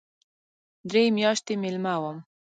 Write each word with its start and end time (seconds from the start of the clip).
درې 0.89 1.03
میاشتې 1.17 1.53
مېلمه 1.63 1.95
وم. 2.01 2.17